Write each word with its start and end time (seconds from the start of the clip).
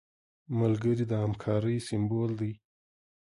ملګری 0.59 1.05
د 1.07 1.13
همکارۍ 1.23 1.77
سمبول 1.87 2.29
دی 2.41 2.53